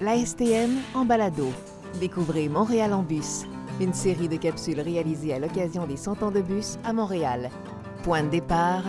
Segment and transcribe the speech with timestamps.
[0.00, 1.52] la STM en balado.
[2.00, 3.44] Découvrez Montréal en bus,
[3.80, 7.50] une série de capsules réalisées à l'occasion des 100 ans de bus à Montréal.
[8.02, 8.82] Point de départ,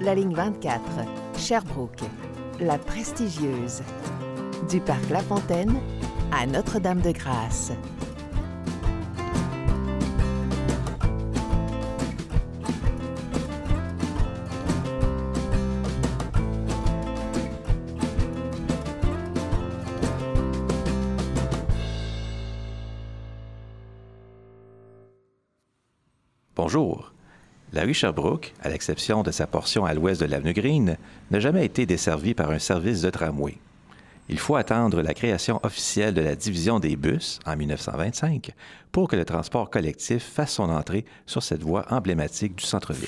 [0.00, 0.80] la ligne 24,
[1.36, 2.02] Sherbrooke,
[2.60, 3.82] la prestigieuse.
[4.70, 5.78] Du parc La Fontaine
[6.32, 7.72] à Notre-Dame-de-Grâce.
[26.58, 27.12] Bonjour.
[27.72, 30.96] La rue Sherbrooke, à l'exception de sa portion à l'ouest de l'avenue Green,
[31.30, 33.54] n'a jamais été desservie par un service de tramway.
[34.28, 38.50] Il faut attendre la création officielle de la division des bus en 1925
[38.90, 43.06] pour que le transport collectif fasse son entrée sur cette voie emblématique du centre-ville.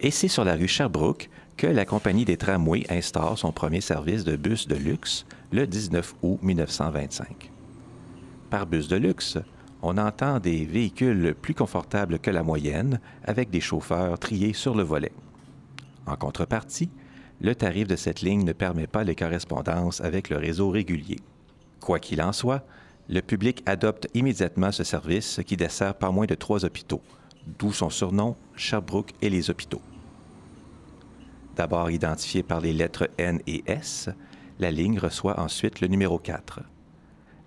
[0.00, 4.24] Et c'est sur la rue Sherbrooke que la compagnie des tramways instaure son premier service
[4.24, 7.52] de bus de luxe le 19 août 1925.
[8.50, 9.38] Par bus de luxe,
[9.86, 14.82] on entend des véhicules plus confortables que la moyenne avec des chauffeurs triés sur le
[14.82, 15.12] volet.
[16.06, 16.90] En contrepartie,
[17.40, 21.20] le tarif de cette ligne ne permet pas les correspondances avec le réseau régulier.
[21.80, 22.66] Quoi qu'il en soit,
[23.08, 27.02] le public adopte immédiatement ce service qui dessert pas moins de trois hôpitaux,
[27.56, 29.82] d'où son surnom Sherbrooke et les hôpitaux.
[31.54, 34.10] D'abord identifiée par les lettres N et S,
[34.58, 36.62] la ligne reçoit ensuite le numéro 4.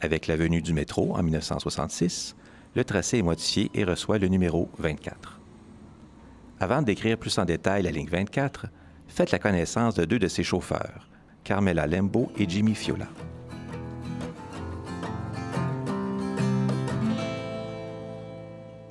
[0.01, 2.35] Avec la venue du métro en 1966,
[2.75, 5.39] le tracé est modifié et reçoit le numéro 24.
[6.59, 8.67] Avant de décrire plus en détail la ligne 24,
[9.07, 11.09] faites la connaissance de deux de ses chauffeurs,
[11.43, 13.07] Carmela Lembo et Jimmy Fiola.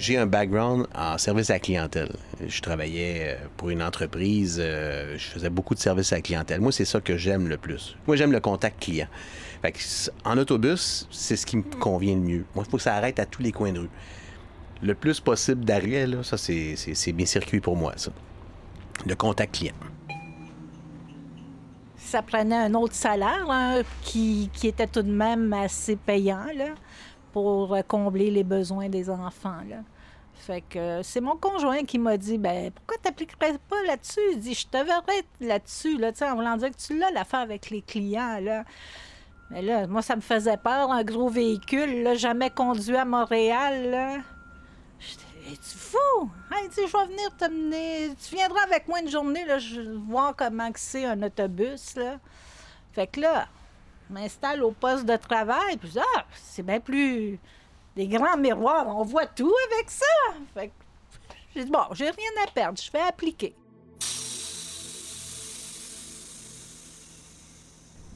[0.08, 2.08] J'ai un background en service à la clientèle.
[2.46, 6.62] Je travaillais euh, pour une entreprise, euh, je faisais beaucoup de services à la clientèle.
[6.62, 7.94] Moi, c'est ça que j'aime le plus.
[8.06, 9.08] Moi, j'aime le contact client.
[9.60, 9.78] Fait que,
[10.24, 12.44] en autobus, c'est ce qui me convient le mieux.
[12.54, 13.90] Moi, il faut que ça arrête à tous les coins de rue.
[14.80, 18.10] Le plus possible d'arrêt, là, ça, c'est, c'est, c'est bien circuit pour moi, ça.
[19.06, 19.74] Le contact client.
[21.98, 26.70] ça prenait un autre salaire hein, qui, qui était tout de même assez payant là,
[27.34, 29.60] pour euh, combler les besoins des enfants.
[29.68, 29.82] Là.
[30.38, 34.20] Fait que euh, c'est mon conjoint qui m'a dit ben pourquoi t'appliquerais pas là-dessus?
[34.32, 37.40] Il dit je te verrais là-dessus, là, sais, en voulant dire que tu l'as l'affaire
[37.40, 38.38] avec les clients.
[38.40, 38.64] Là.
[39.50, 43.90] Mais là, moi, ça me faisait peur, un gros véhicule, là, jamais conduit à Montréal.
[43.90, 44.16] Là.
[45.50, 46.30] Es-tu fou?
[46.52, 48.14] Hey, dis, je vais venir te mener.
[48.16, 52.18] Tu viendras avec moi une journée, là, je vais voir comment c'est un autobus, là.
[52.92, 53.48] Fait que là,
[54.08, 57.38] je m'installe au poste de travail, puis ah, c'est bien plus.
[57.98, 60.06] Des grands miroirs, on voit tout avec ça.
[60.54, 60.72] Fait que
[61.52, 63.56] j'ai dit, bon, j'ai rien à perdre, je vais appliquer.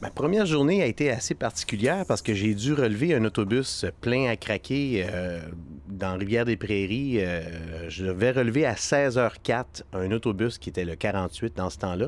[0.01, 4.31] Ma première journée a été assez particulière parce que j'ai dû relever un autobus plein
[4.31, 5.41] à craquer euh,
[5.89, 7.17] dans Rivière-des-Prairies.
[7.19, 12.07] Euh, je devais relever à 16h04 un autobus qui était le 48 dans ce temps-là.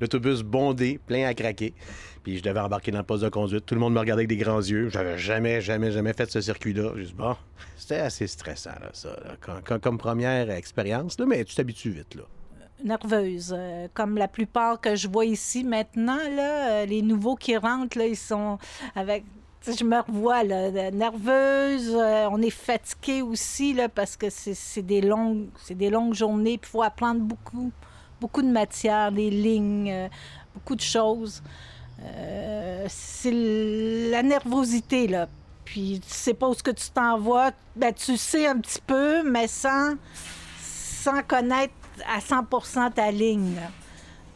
[0.00, 1.74] L'autobus bondé, plein à craquer.
[2.22, 3.66] Puis je devais embarquer dans le poste de conduite.
[3.66, 4.88] Tout le monde me regardait avec des grands yeux.
[4.88, 6.92] J'avais jamais, jamais, jamais fait ce circuit-là.
[7.16, 7.36] Bon,
[7.76, 9.10] c'était assez stressant, là, ça,
[9.82, 11.18] comme, première expérience.
[11.18, 12.22] Là, mais tu t'habitues vite, là.
[12.82, 13.54] nerveuse.
[13.56, 17.98] euh, comme la plupart que je vois ici maintenant, là, euh, les nouveaux qui rentrent,
[17.98, 18.58] là, ils sont
[18.94, 19.24] avec.
[19.66, 21.90] Je me revois là, nerveuse.
[21.94, 26.58] euh, on est fatigué aussi là, parce que c'est des longues, c'est des longues journées.
[26.58, 27.72] Puis il faut apprendre beaucoup,
[28.20, 30.08] beaucoup de matière, des lignes, euh,
[30.54, 31.42] beaucoup de choses.
[32.02, 35.28] Euh, c'est la nervosité là.
[35.64, 37.52] Puis tu sais pas où ce que tu t'en vas.
[37.76, 39.94] Ben, tu sais un petit peu, mais sans
[40.60, 41.74] sans connaître
[42.08, 43.60] à 100% ta ligne.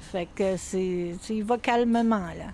[0.01, 1.17] Fait que c'est.
[1.25, 2.53] Tu vas calmement, là.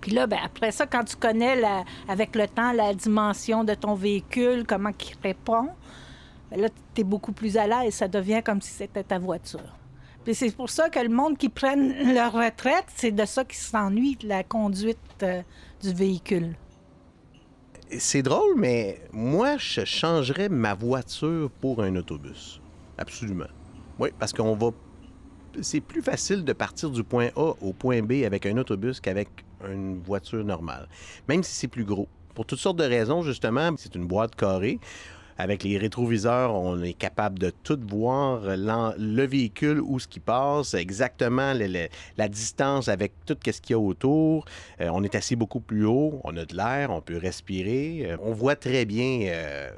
[0.00, 1.62] Puis là, ben, après ça, quand tu connais
[2.08, 5.68] avec le temps la dimension de ton véhicule, comment il répond,
[6.50, 7.94] ben là, tu es beaucoup plus à l'aise.
[7.94, 9.60] Ça devient comme si c'était ta voiture.
[10.30, 14.16] C'est pour ça que le monde qui prennent leur retraite, c'est de ça qu'ils s'ennuient,
[14.16, 15.42] de la conduite euh,
[15.82, 16.54] du véhicule.
[17.98, 22.60] C'est drôle, mais moi, je changerais ma voiture pour un autobus.
[22.98, 23.48] Absolument.
[23.98, 24.70] Oui, parce qu'on va.
[25.60, 29.28] C'est plus facile de partir du point A au point B avec un autobus qu'avec
[29.68, 30.88] une voiture normale,
[31.28, 32.08] même si c'est plus gros.
[32.34, 34.78] Pour toutes sortes de raisons, justement, c'est une boîte carrée.
[35.38, 40.74] Avec les rétroviseurs, on est capable de tout voir, le véhicule, où ce qui passe,
[40.74, 41.52] exactement
[42.16, 44.44] la distance avec tout ce qu'il y a autour.
[44.80, 48.06] Euh, on est assis beaucoup plus haut, on a de l'air, on peut respirer.
[48.06, 49.70] Euh, on voit très bien euh,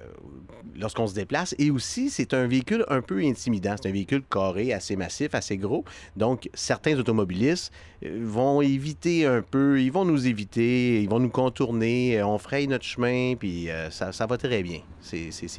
[0.76, 1.54] lorsqu'on se déplace.
[1.58, 3.74] Et aussi, c'est un véhicule un peu intimidant.
[3.80, 5.84] C'est un véhicule carré, assez massif, assez gros.
[6.16, 7.72] Donc, certains automobilistes
[8.02, 12.84] vont éviter un peu, ils vont nous éviter, ils vont nous contourner, on fraye notre
[12.84, 14.80] chemin, puis ça, va très bien.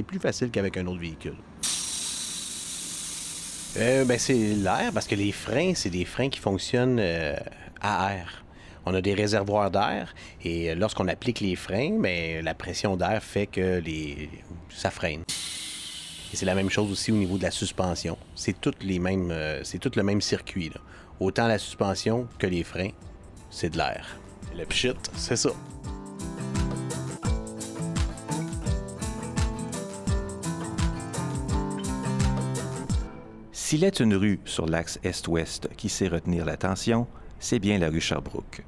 [0.03, 1.35] Plus facile qu'avec un autre véhicule.
[3.77, 7.35] Euh, ben, c'est l'air, parce que les freins, c'est des freins qui fonctionnent euh,
[7.81, 8.45] à air.
[8.85, 10.13] On a des réservoirs d'air
[10.43, 14.29] et lorsqu'on applique les freins, ben, la pression d'air fait que les...
[14.69, 15.23] ça freine.
[16.31, 18.17] Et c'est la même chose aussi au niveau de la suspension.
[18.35, 20.71] C'est toutes les mêmes, euh, c'est tout le même circuit.
[21.19, 22.91] Autant la suspension que les freins,
[23.49, 24.19] c'est de l'air.
[24.55, 25.49] Le pchit, c'est ça.
[33.65, 37.07] S'il est une rue sur l'axe est-ouest qui sait retenir l'attention,
[37.39, 38.63] c'est bien la rue Sherbrooke.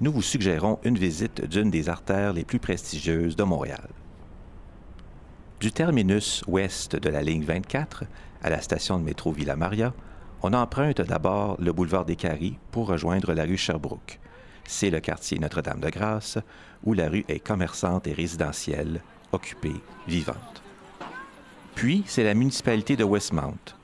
[0.00, 3.88] Nous vous suggérons une visite d'une des artères les plus prestigieuses de Montréal.
[5.58, 8.04] Du terminus ouest de la ligne 24
[8.40, 9.92] à la station de métro Villa Maria,
[10.44, 14.20] on emprunte d'abord le boulevard des Caries pour rejoindre la rue Sherbrooke.
[14.64, 16.38] C'est le quartier Notre-Dame-de-Grâce
[16.84, 19.00] où la rue est commerçante et résidentielle,
[19.32, 20.62] occupée, vivante.
[21.74, 23.74] Puis, c'est la municipalité de Westmount,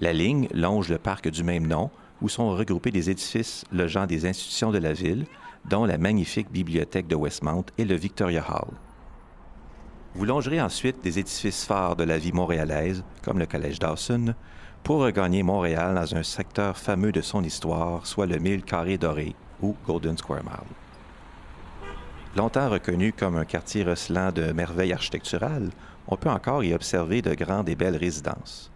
[0.00, 1.90] la ligne longe le parc du même nom,
[2.22, 5.26] où sont regroupés des édifices logeant des institutions de la ville,
[5.68, 8.74] dont la magnifique bibliothèque de Westmount et le Victoria Hall.
[10.14, 14.34] Vous longerez ensuite des édifices phares de la vie montréalaise, comme le Collège Dawson,
[14.82, 19.34] pour regagner Montréal dans un secteur fameux de son histoire, soit le Mille Carré Doré
[19.60, 20.76] ou Golden Square Mile.
[22.36, 25.70] Longtemps reconnu comme un quartier recelant de merveilles architecturales,
[26.08, 28.69] on peut encore y observer de grandes et belles résidences.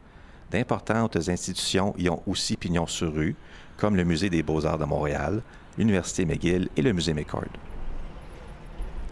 [0.55, 3.35] D'importantes institutions y ont aussi pignon sur rue,
[3.77, 5.43] comme le Musée des beaux-arts de Montréal,
[5.77, 7.51] l'Université McGill et le Musée McCord.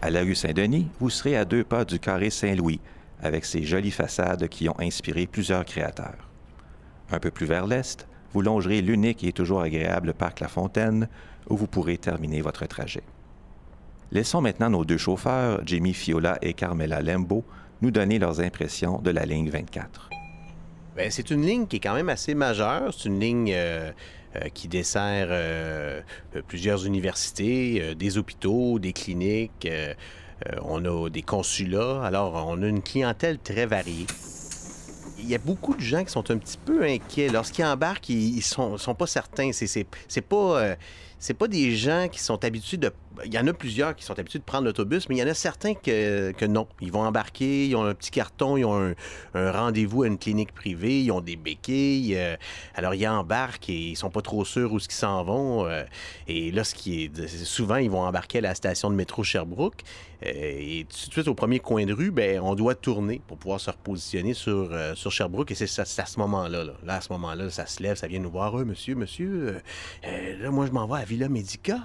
[0.01, 2.79] À la rue Saint-Denis, vous serez à deux pas du carré Saint-Louis,
[3.21, 6.29] avec ses jolies façades qui ont inspiré plusieurs créateurs.
[7.11, 11.09] Un peu plus vers l'est, vous longerez l'unique et toujours agréable parc La Fontaine,
[11.49, 13.03] où vous pourrez terminer votre trajet.
[14.13, 17.43] Laissons maintenant nos deux chauffeurs, Jamie Fiola et Carmela Lembo,
[17.81, 20.12] nous donner leurs impressions de la ligne 24.
[20.95, 22.93] Ben, c'est une ligne qui est quand même assez majeure.
[22.93, 23.91] C'est une ligne euh,
[24.35, 26.01] euh, qui dessert euh,
[26.47, 29.67] plusieurs universités, des hôpitaux, des cliniques.
[30.61, 32.03] on a des consulats.
[32.03, 34.05] Alors, on a une clientèle très variée.
[35.19, 37.29] Il y a beaucoup de gens qui sont un petit peu inquiets.
[37.29, 39.51] Lorsqu'ils embarquent, ils, ne sont, pas certains.
[39.51, 39.87] C'est
[40.21, 40.75] pas
[41.23, 42.91] c'est pas des gens qui sont habitués de
[43.25, 45.27] il y en a plusieurs qui sont habitués de prendre l'autobus, mais il y en
[45.27, 46.67] a certains que, que, non.
[46.81, 48.93] Ils vont embarquer, ils ont un petit carton, ils ont
[49.33, 52.15] un, rendez-vous à une clinique privée, ils ont des béquilles.
[52.15, 52.35] Euh,
[52.75, 55.65] alors, ils embarquent et ils sont pas trop sûrs où ce qu'ils s'en vont.
[55.65, 55.83] Euh,
[56.27, 59.83] et là, ce qui est, souvent, ils vont embarquer à la station de métro Sherbrooke.
[60.25, 63.37] Euh, et tout de suite, au premier coin de rue, ben, on doit tourner pour
[63.37, 65.51] pouvoir se repositionner sur, sur Sherbrooke.
[65.51, 66.63] Et c'est à ce moment-là.
[66.63, 66.95] Là.
[66.95, 68.55] à ce moment-là, ça se lève, ça vient nous voir.
[68.65, 69.61] monsieur, monsieur,
[70.03, 71.79] là, moi, je m'en vais à Villa Medica.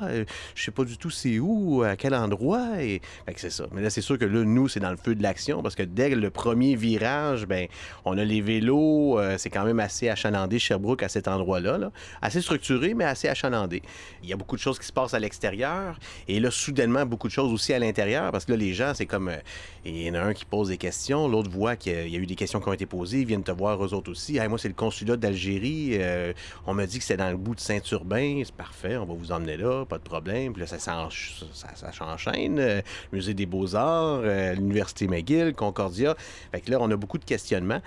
[0.54, 2.80] je sais pas du tout c'est où, à quel endroit.
[2.80, 3.00] Et...
[3.36, 3.66] c'est ça.
[3.72, 5.82] Mais là, c'est sûr que là, nous, c'est dans le feu de l'action parce que
[5.82, 7.66] dès le premier virage, ben,
[8.04, 9.18] on a les vélos.
[9.18, 11.78] Euh, c'est quand même assez achalandé, Sherbrooke, à cet endroit-là.
[11.78, 11.92] Là.
[12.22, 13.82] Assez structuré, mais assez achalandé.
[14.22, 15.98] Il y a beaucoup de choses qui se passent à l'extérieur.
[16.28, 19.06] Et là, soudainement, beaucoup de choses aussi à l'intérieur parce que là, les gens, c'est
[19.06, 19.28] comme.
[19.28, 19.36] Euh,
[19.84, 22.26] il y en a un qui pose des questions, l'autre voit qu'il y a eu
[22.26, 24.38] des questions qui ont été posées, ils viennent te voir eux autres aussi.
[24.48, 25.90] moi, c'est le consulat d'Algérie.
[25.92, 26.32] Euh,
[26.66, 28.42] on m'a dit que c'est dans le bout de Saint-Urbain.
[28.44, 30.52] C'est parfait, on va vous emmener là, pas de problème.
[30.52, 30.78] Puis là, ça
[31.10, 32.58] ça, s'enchaîne.
[32.58, 32.80] Euh,
[33.12, 36.14] Musée des Beaux-Arts, euh, l'Université McGill, Concordia.
[36.52, 37.80] Fait là, on a beaucoup de questionnements.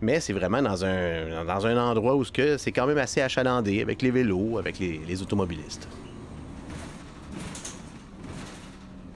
[0.00, 4.58] Mais c'est vraiment dans un, endroit où c'est quand même assez achalandé avec les vélos,
[4.58, 5.88] avec les, automobilistes.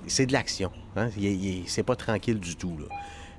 [0.07, 0.71] C'est de l'action.
[0.95, 1.09] Hein?
[1.67, 2.79] C'est pas tranquille du tout.
[2.79, 2.87] Là.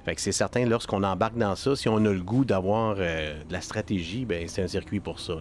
[0.08, 3.44] Fait que c'est certain, lorsqu'on embarque dans ça, si on a le goût d'avoir euh,
[3.44, 5.34] de la stratégie, ben c'est un circuit pour ça.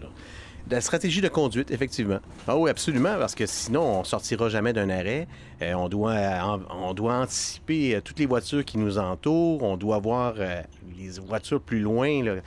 [0.66, 2.18] De la stratégie de conduite, effectivement.
[2.48, 5.28] Ah oui, absolument, parce que sinon, on sortira jamais d'un arrêt.
[5.62, 9.62] Euh, on, doit, on doit anticiper euh, toutes les voitures qui nous entourent.
[9.62, 10.60] On doit voir euh,
[10.98, 12.40] les voitures plus loin.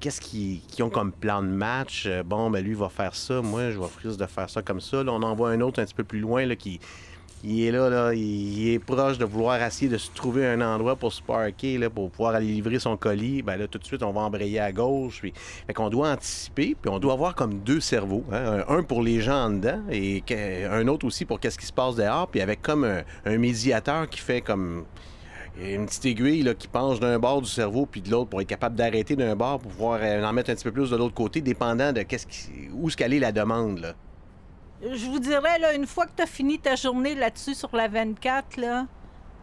[0.00, 2.08] Qu'est-ce qu'ils ont comme plan de match?
[2.26, 3.40] bon, ben lui va faire ça.
[3.40, 5.04] Moi, je vais offrir de faire ça comme ça.
[5.04, 6.80] Là, on envoie un autre un petit peu plus loin là, qui
[7.46, 11.12] il est là, il est proche de vouloir essayer de se trouver un endroit pour
[11.12, 13.42] se parker, pour pouvoir aller livrer son colis.
[13.42, 15.20] Ben là, tout de suite, on va embrayer à gauche.
[15.20, 15.34] Puis...
[15.66, 18.24] Fait qu'on doit anticiper, puis on doit avoir comme deux cerveaux.
[18.32, 18.64] Hein.
[18.68, 20.22] Un pour les gens en dedans et
[20.70, 24.20] un autre aussi pour qu'est-ce qui se passe dehors, puis avec comme un, médiateur qui
[24.20, 24.84] fait comme
[25.60, 28.74] une petite aiguille qui penche d'un bord du cerveau puis de l'autre pour être capable
[28.74, 31.42] d'arrêter d'un bord pour pouvoir euh, en mettre un petit peu plus de l'autre côté,
[31.42, 33.94] dépendant de qu'est-ce qui, où la demande.
[34.92, 37.88] Je vous dirais, là, une fois que tu as fini ta journée là-dessus sur la
[37.88, 38.86] 24, là,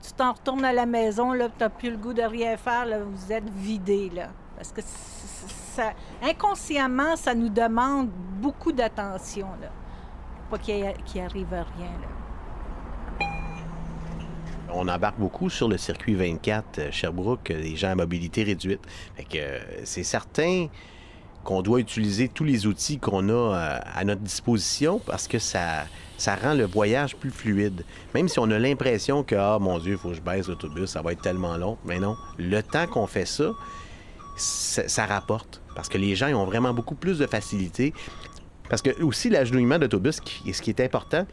[0.03, 2.99] tu t'en retournes à la maison, tu n'as plus le goût de rien faire, là,
[2.99, 4.29] vous êtes vidé, là.
[4.55, 9.69] Parce que ça, inconsciemment, ça nous demande beaucoup d'attention, là.
[10.51, 13.27] Pas qu'il arrive rien, là.
[14.73, 18.81] On embarque beaucoup sur le circuit 24 euh, Sherbrooke, les gens à mobilité réduite.
[19.17, 20.67] Que euh, c'est certain
[21.43, 25.85] qu'on doit utiliser tous les outils qu'on a euh, à notre disposition parce que ça,
[26.17, 27.83] ça rend le voyage plus fluide.
[28.13, 30.89] Même si on a l'impression que, ah mon Dieu, il faut que je baisse l'autobus,
[30.89, 31.77] ça va être tellement long.
[31.85, 33.51] Mais non, le temps qu'on fait ça,
[34.35, 35.61] ça, rapporte.
[35.75, 37.93] Parce que les gens ont vraiment beaucoup plus de facilité.
[38.69, 41.25] Parce que aussi l'agenouillement d'autobus, ce qui est important,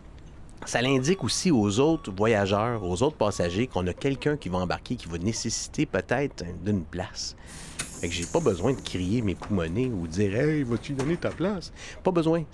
[0.64, 4.96] ça l'indique aussi aux autres voyageurs, aux autres passagers qu'on a quelqu'un qui va embarquer
[4.96, 7.36] qui va nécessiter peut-être d'une place.
[8.00, 11.30] Fait que j'ai pas besoin de crier mes poumonnés ou dire Hey, vas-tu donner ta
[11.30, 11.72] place?
[12.04, 12.44] Pas besoin.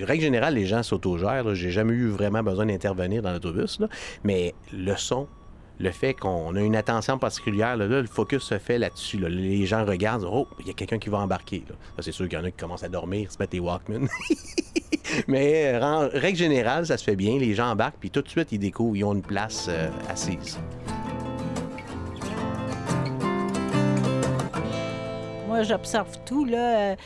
[0.00, 1.54] Règle générale, les gens s'autogèrent.
[1.54, 3.80] J'ai jamais eu vraiment besoin d'intervenir dans l'autobus.
[4.22, 5.28] Mais le son,
[5.78, 9.18] le fait qu'on a une attention particulière, là, le focus se fait là-dessus.
[9.18, 11.64] Les gens regardent, oh, il y a quelqu'un qui va embarquer.
[12.00, 14.08] c'est sûr qu'il y en a qui commencent à dormir, se mettent des Walkman.
[15.28, 17.38] Mais en règle générale, ça se fait bien.
[17.38, 20.58] Les gens embarquent, puis tout de suite, ils découvrent, ils ont une place euh, assise.
[25.62, 26.44] J'observe tout.
[26.44, 26.96] Là.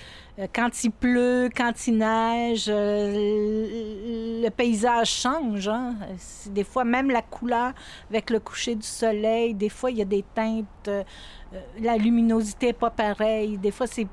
[0.41, 5.69] Euh, quand il pleut, quand il neige, euh, le paysage change.
[5.69, 5.95] Hein.
[6.47, 7.73] Des fois, même la couleur
[8.09, 10.89] avec le coucher du soleil, des fois, il y a des teintes.
[10.89, 11.03] Euh,
[11.81, 13.59] la luminosité n'est pas pareille.
[13.59, 14.07] Des fois, c'est.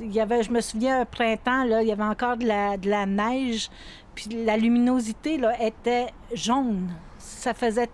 [0.00, 3.06] Il y avait, je me souviens, un printemps, là, il y avait encore de la,
[3.06, 3.68] neige,
[4.14, 6.88] puis la luminosité était jaune.
[7.18, 7.88] Ça faisait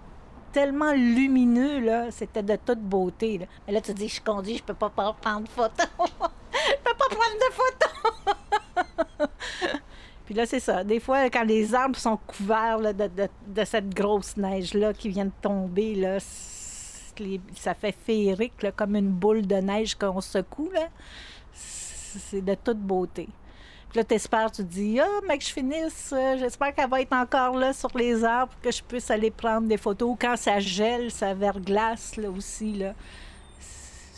[0.54, 2.10] tellement lumineux, là.
[2.10, 3.46] C'était de toute beauté, là.
[3.66, 5.86] Mais là, tu dis, je conduis, je peux pas prendre de photos.
[5.98, 9.28] je peux pas prendre de photos.
[10.24, 10.84] Puis là, c'est ça.
[10.84, 15.94] Des fois, quand les arbres sont couverts de, cette grosse neige-là qui vient de tomber,
[15.96, 16.18] là,
[17.54, 20.70] ça fait féerique, comme une boule de neige qu'on secoue.
[21.52, 23.28] C'est de toute beauté.
[23.94, 27.12] Puis là, t'espères, tu dis, ah, mais que je finisse, euh, j'espère qu'elle va être
[27.12, 30.16] encore là sur les arbres pour que je puisse aller prendre des photos.
[30.20, 32.92] Quand ça gèle, ça verglace, là aussi, là.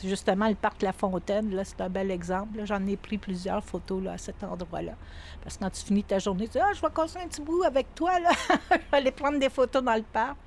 [0.02, 2.58] Justement, le parc La Fontaine, là, c'est un bel exemple.
[2.64, 4.92] J'en ai pris plusieurs photos là, à cet endroit-là.
[5.42, 7.42] Parce que quand tu finis ta journée, tu dis Ah, je vais casser un petit
[7.42, 8.30] bout avec toi, là.
[8.70, 10.38] je vais aller prendre des photos dans le parc.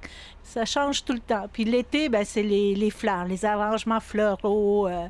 [0.42, 1.46] Ça change tout le temps.
[1.54, 4.88] Puis l'été, ben, c'est les, fleurs, les arrangements floraux.
[4.88, 5.08] Euh,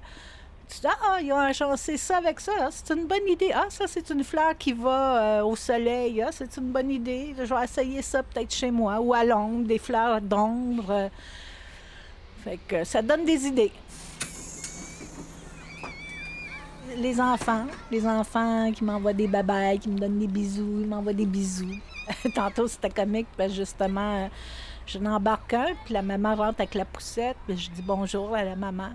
[0.70, 2.52] tu dis, ah, ils ont agencé ça avec ça.
[2.60, 3.52] Hein, c'est une bonne idée.
[3.54, 6.22] Ah, ça, c'est une fleur qui va euh, au soleil.
[6.22, 7.34] Ah, c'est une bonne idée.
[7.38, 11.10] Je vais essayer ça peut-être chez moi ou à l'ombre, des fleurs d'ombre.
[12.44, 13.72] Fait que ça donne des idées.
[16.98, 21.14] Les enfants, les enfants qui m'envoient des babayes, qui me donnent des bisous, ils m'envoient
[21.14, 21.78] des bisous.
[22.36, 24.30] Tantôt, c'était comique, parce justement,
[24.86, 28.44] je n'embarque un, puis la maman rentre avec la poussette, puis je dis bonjour à
[28.44, 28.90] la maman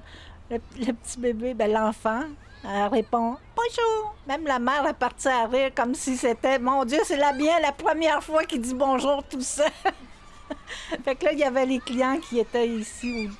[0.50, 2.22] le, petit bébé, ben, l'enfant,
[2.64, 4.14] elle répond Bonjour.
[4.26, 7.60] Même la mère est partie à rire comme si c'était Mon Dieu, c'est la bien
[7.60, 9.66] la première fois qu'il dit bonjour tout ça.
[11.04, 13.30] fait que là, il y avait les clients qui étaient ici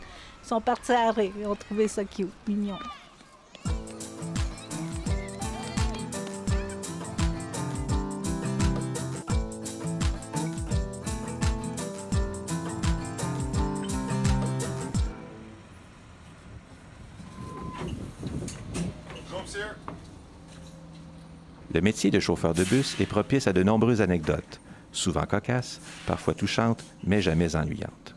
[0.45, 1.33] ils sont partis à rire.
[1.39, 2.79] Ils ont trouvé ça cute, mignon.
[21.75, 24.61] Le métier de chauffeur de bus est propice à de nombreuses anecdotes,
[24.93, 28.15] souvent cocasses, parfois touchantes, mais jamais ennuyantes.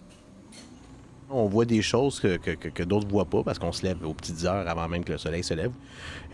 [1.31, 4.45] On voit des choses que, d'autres ne voient pas parce qu'on se lève aux petites
[4.45, 5.71] heures avant même que le soleil se lève.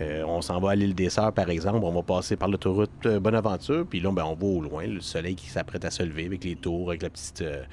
[0.01, 1.79] Euh, on s'en va à l'île des Sœurs, par exemple.
[1.83, 4.99] On va passer par l'autoroute euh, Bonaventure, puis là, ben, on voit au loin le
[4.99, 7.63] soleil qui s'apprête à se lever avec les tours, avec la petite, euh,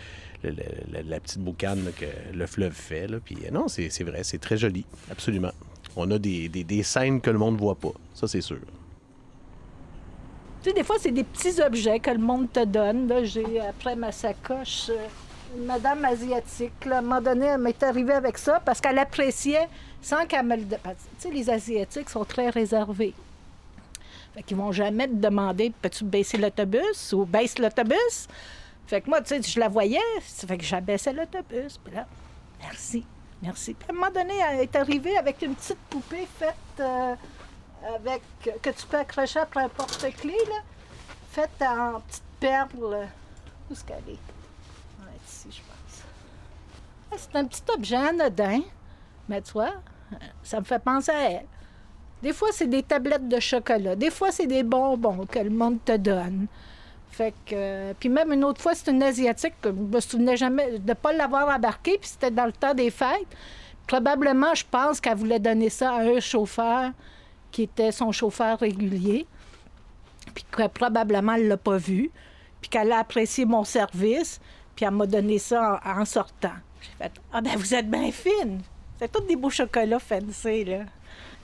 [1.40, 3.09] boucane que le fleuve fait.
[3.25, 5.52] Puis non, c'est vrai, c'est très joli, absolument.
[5.97, 8.61] On a des, des scènes que le monde ne voit pas, ça c'est sûr.
[10.62, 13.10] Tu sais, des fois, c'est des petits objets que le monde te donne.
[13.24, 15.06] J'ai, après ma sacoche, euh,
[15.56, 18.98] une madame asiatique, là, à un moment donné, elle m'est arrivée avec ça parce qu'elle
[18.98, 19.68] appréciait
[20.02, 20.64] sans qu'elle me le...
[20.64, 20.76] Tu
[21.18, 23.14] sais, les Asiatiques sont très réservés.
[24.34, 28.28] Fait qu'ils vont jamais te demander «Peux-tu baisser l'autobus?» ou «Baisse l'autobus?»
[28.86, 31.78] Fait que moi, tu sais, je la voyais, ça fait que j'abaissais l'autobus.
[31.78, 32.06] Puis là,
[32.60, 33.06] merci,
[33.42, 33.72] merci.
[33.72, 36.54] Puis à un moment donné, elle est arrivée avec une petite poupée faite...
[36.80, 37.14] Euh,
[37.94, 38.22] avec
[38.62, 40.62] que tu peux accrocher après un porte-clés, là,
[41.30, 43.08] faite en petites perles.
[43.68, 44.20] Où est-ce qu'elle est?
[45.00, 46.02] Ouais, ici, je pense.
[47.12, 48.60] Ah, C'est un petit objet anodin,
[49.28, 49.75] mais tu vois,
[50.42, 51.46] ça me fait penser à elle.
[52.22, 53.96] Des fois, c'est des tablettes de chocolat.
[53.96, 56.46] Des fois, c'est des bonbons que le monde te donne.
[57.10, 57.92] Fait que...
[57.94, 60.94] puis même une autre fois, c'est une Asiatique que je me souvenais jamais de ne
[60.94, 63.26] pas l'avoir embarquée, puis c'était dans le temps des fêtes.
[63.87, 66.92] Probablement, je pense qu'elle voulait donner ça à un chauffeur
[67.50, 69.26] qui était son chauffeur régulier,
[70.35, 72.11] puis que probablement elle l'a pas vu,
[72.61, 74.40] puis qu'elle a apprécié mon service,
[74.76, 76.52] puis elle m'a donné ça en, sortant.
[76.80, 78.61] J'ai fait «Ah ben vous êtes bien fine!»
[78.99, 80.80] C'est tous des beaux chocolats fancy, là.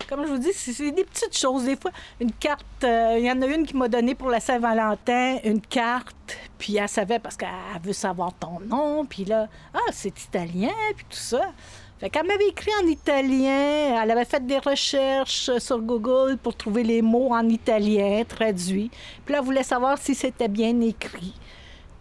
[0.08, 1.64] Comme je vous dis, c'est c'est des petites choses.
[1.64, 4.40] Des fois, une carte, euh, il y en a une qui m'a donné pour la
[4.40, 7.48] Saint-Valentin, une carte, puis elle savait parce qu'elle
[7.82, 11.50] veut savoir ton nom, puis là, ah, c'est italien, puis tout ça.
[11.98, 16.82] Fait qu'elle m'avait écrit en italien, elle avait fait des recherches sur Google pour trouver
[16.82, 18.90] les mots en italien traduits.
[19.24, 21.34] Puis là, elle voulait savoir si c'était bien écrit.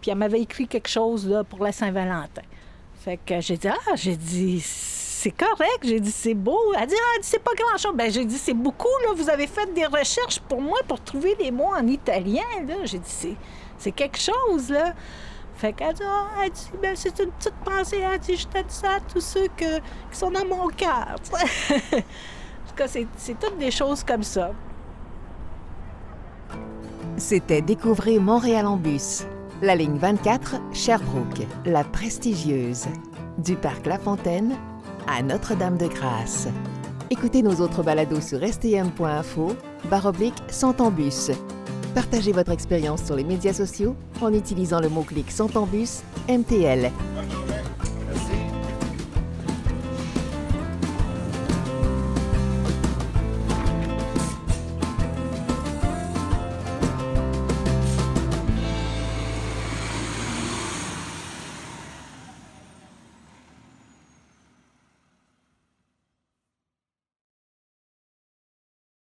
[0.01, 2.41] Puis elle m'avait écrit quelque chose là, pour la Saint-Valentin.
[3.05, 5.79] Fait que j'ai dit, ah, j'ai dit, c'est correct.
[5.83, 6.59] J'ai dit, c'est beau.
[6.77, 7.95] Elle dit, ah, c'est pas grand-chose.
[7.95, 9.13] Ben, j'ai dit, c'est beaucoup, là.
[9.15, 12.43] Vous avez fait des recherches pour moi pour trouver les mots en italien.
[12.83, 13.35] J'ai dit,
[13.77, 14.93] c'est quelque chose, là.
[15.55, 16.01] Fait qu'elle dit,
[16.81, 17.99] ben, c'est une petite pensée.
[18.01, 21.15] Elle dit, je dis ça à tous ceux que- qui sont dans mon cœur.
[21.31, 23.07] en tout cas, c'est,
[23.39, 24.51] toutes des choses comme ça.
[27.17, 29.25] C'était Découvrez Montréal en bus.
[29.61, 32.87] La ligne 24, Sherbrooke, la prestigieuse.
[33.37, 34.55] Du parc La Fontaine
[35.07, 36.49] à Notre-Dame-de-Grâce.
[37.09, 39.55] Écoutez nos autres balados sur stm.info,
[39.89, 41.31] barre oblique, sont en bus.
[41.95, 46.91] Partagez votre expérience sur les médias sociaux en utilisant le mot-clic sont en bus MTL.